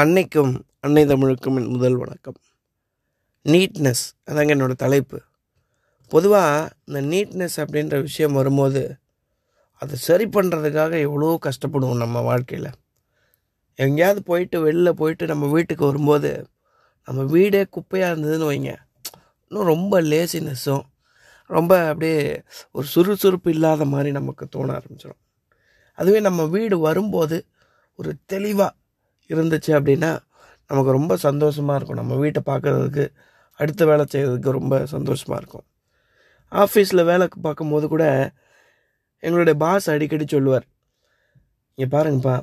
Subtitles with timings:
[0.00, 0.50] அன்னைக்கும்
[0.80, 2.36] அன்னை தமிழுக்கும் என் முதல் வணக்கம்.
[3.44, 5.18] நீட்னஸ் அதாங்க என்னோடய தலைப்பு.
[6.12, 8.82] பொதுவாக இந்த நீட்னஸ் அப்படின்ற விஷயம் வரும்போது
[9.82, 12.70] அதை சரி பண்ணுறதுக்காக எவ்வளோ கஷ்டப்படுவோம் நம்ம வாழ்க்கையில்.
[13.74, 16.32] எங்கேயாவது போயிட்டு வெளில போயிட்டு நம்ம வீட்டுக்கு வரும்போது
[17.08, 18.74] நம்ம வீடே குப்பையாக இருந்ததுன்னு வைங்க.
[19.50, 20.84] இன்னும் ரொம்ப லேசினஸ்ஸும்
[21.50, 22.42] ரொம்ப அப்படியே
[22.72, 25.22] ஒரு சுறுசுறுப்பு இல்லாத மாதிரி நமக்கு தோண ஆரம்பிச்சிடும்
[25.98, 27.38] அதுவே நம்ம வீடு வரும்போது
[27.98, 28.72] ஒரு தெளிவாக
[29.28, 30.10] இருந்துச்சு அப்படின்னா
[30.70, 32.00] நமக்கு ரொம்ப சந்தோஷமாக இருக்கும்.
[32.00, 33.04] நம்ம வீட்டை பார்க்குறதுக்கு
[33.60, 35.66] அடுத்த வேலை செய்கிறதுக்கு ரொம்ப சந்தோஷமாக இருக்கும்.
[36.52, 38.04] ஆஃபீஸில் வேலை பார்க்கும்போது கூட
[39.22, 40.66] எங்களுடைய பாஸ் அடிக்கடி சொல்லுவார்
[41.78, 42.36] இங்கே பாருங்கப்பா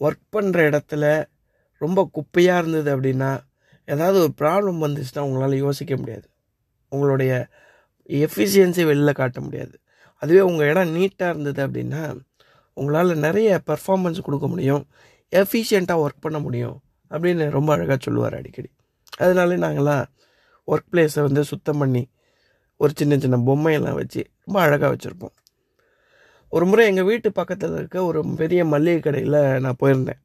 [0.00, 1.04] ஒர்க் பண்ணுற இடத்துல
[1.84, 3.30] ரொம்ப குப்பையாக இருந்தது அப்படின்னா
[3.84, 6.26] ஏதாவது ஒரு ப்ராப்ளம் வந்துச்சுன்னா உங்களால் யோசிக்க முடியாது.
[6.88, 7.32] உங்களுடைய
[8.08, 9.74] எஃபிஷியன்சி வெளில காட்ட முடியாது.
[10.22, 12.02] அதுவே உங்கள் இடம் நீட்டாக இருந்தது அப்படின்னா
[12.76, 14.84] உங்களால் நிறைய பர்ஃபார்மன்ஸ் கொடுக்க முடியும்.
[15.32, 18.70] எஃபிஷியண்ட்டாக ஒர்க் பண்ண முடியும் அப்படின்னு ரொம்ப அழகாக சொல்லுவார் அடிக்கடி.
[19.18, 20.04] அதனால நாங்கள்லாம்
[20.68, 22.02] ஒர்க் பிளேஸை வந்து சுத்தம் பண்ணி
[22.76, 25.34] ஒரு சின்ன சின்ன பொம்மையெல்லாம் வச்சு ரொம்ப அழகாக வச்சுருப்போம்.
[26.48, 30.20] ஒரு முறை எங்கள் வீட்டு பக்கத்தில் இருக்க ஒரு பெரிய மளிகை கடையில் நான் போயிருந்தேன்.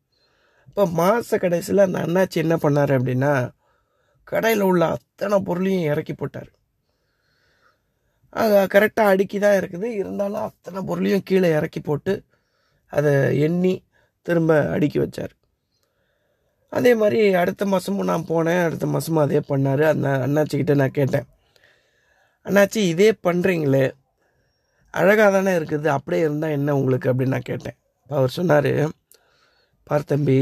[0.67, 3.51] இப்போ மாத கடைசியில் அந்த அண்ணாச்சி என்ன பண்ணார் அப்படின்னா
[4.23, 6.49] கடையில் உள்ள அத்தனை பொருளையும் இறக்கி போட்டார்.
[8.29, 9.87] அது கரெக்டாக அடுக்கி தான் இருக்குது.
[10.01, 12.25] இருந்தாலும் அத்தனை பொருளையும் கீழே இறக்கி போட்டு
[12.87, 13.73] அதை எண்ணி
[14.27, 15.33] திரும்ப அடுக்கி வச்சார்.
[16.77, 18.61] அதே மாதிரி அடுத்த மாதமும் நான் போனேன்.
[18.67, 19.83] அடுத்த மாதமும் அதே பண்ணார்.
[19.93, 21.27] அந்த அண்ணாச்சிக்கிட்ட நான் கேட்டேன்.
[22.45, 23.85] அண்ணாச்சி இதே பண்ணுறீங்களே
[24.93, 25.87] அழகாக தானே இருக்குது.
[25.97, 27.07] அப்படியே இருந்தால் என்ன உங்களுக்கு?
[27.11, 27.77] அப்படின்னு நான் கேட்டேன்.
[28.09, 28.71] அவர் சொன்னார்
[29.87, 30.37] பார் தம்பி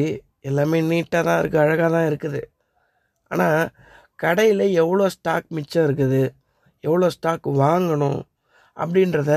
[0.49, 2.41] எல்லாமே நீட்டாக தான் இருக்குது அழகாக தான் இருக்குது.
[3.31, 3.61] ஆனால்
[4.23, 6.21] கடையில் எவ்வளோ ஸ்டாக் மிச்சம் இருக்குது?
[6.87, 8.19] எவ்வளோ ஸ்டாக் வாங்கணும்?
[8.77, 9.33] அப்படின்றத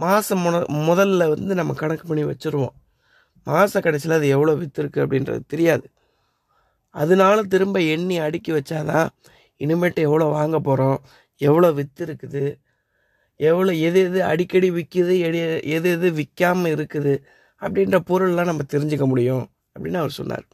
[0.00, 0.56] மாதம் முத
[0.88, 2.74] முதல்ல வந்து நம்ம கணக்கு பண்ணி வச்சுருவோம்.
[3.46, 5.86] மாத கடைசியில் அது எவ்வளோ விற்றுருக்கு அப்படின்றது தெரியாது.
[6.94, 9.08] அதனால திரும்ப எண்ணி அடுக்கி வச்சாதான்
[9.60, 10.98] இனிமேட்டு எவ்வளோ வாங்க போகிறோம்
[11.40, 12.44] எவ்வளோ விற்று இருக்குது
[13.40, 15.40] எவ்வளோ எது எது அடிக்கடி விற்கிது எது
[15.76, 17.14] எது எது விற்காமல் இருக்குது
[17.62, 20.46] அப்படின்ற பொருள்லாம் நம்ம தெரிஞ்சுக்க முடியும் அப்படின்னு அவர் சொன்னார்.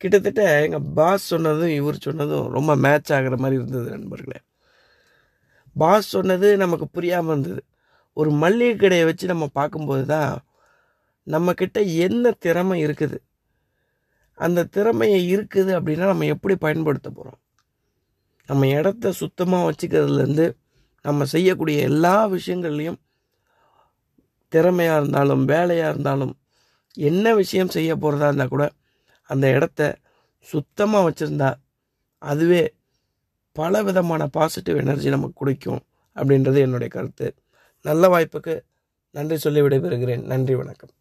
[0.00, 4.38] கிட்டத்தட்ட எங்கள் பாஸ் சொன்னதும் இவர் சொன்னதும் ரொம்ப மேட்ச் ஆகிற மாதிரி இருந்தது நண்பர்களே.
[5.76, 7.62] பாஸ் சொன்னது நமக்கு புரியாமல் இருந்தது.
[8.16, 10.32] ஒரு மல்லிகை கடையை வச்சு நம்ம பார்க்கும்போது தான்
[11.26, 13.18] நம்மக்கிட்ட என்ன திறமை இருக்குது?
[14.34, 17.40] அந்த திறமையை இருக்குது அப்படின்னா நம்ம எப்படி பயன்படுத்த போகிறோம்
[18.46, 20.46] நம்ம இடத்த சுத்தமாக வச்சுக்கிறதுலேருந்து
[21.00, 22.98] நம்ம செய்யக்கூடிய எல்லா விஷயங்கள்லையும்
[24.48, 26.38] திறமையாக இருந்தாலும் வேலையாக இருந்தாலும்
[26.92, 28.72] என்ன விஷயம் செய்ய போகிறதா இருந்தால் கூட
[29.22, 29.98] அந்த இடத்த
[30.40, 31.50] சுத்தமாக வச்சுருந்தா
[32.18, 32.74] அதுவே
[33.52, 35.82] பல விதமான பாசிட்டிவ் எனர்ஜி நமக்கு கொடுக்கும்
[36.16, 37.34] அப்படின்றது என்னுடைய கருத்து.
[37.80, 38.60] நல்ல வாய்ப்புக்கு
[39.10, 40.24] நன்றி சொல்லி விடைபெறுகிறேன்.
[40.24, 40.92] நன்றி வணக்கம்.